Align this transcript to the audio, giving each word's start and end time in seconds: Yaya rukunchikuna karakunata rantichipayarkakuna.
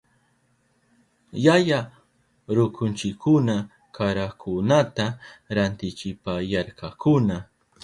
Yaya 1.45 1.81
rukunchikuna 2.55 3.55
karakunata 3.95 5.05
rantichipayarkakuna. 5.55 7.35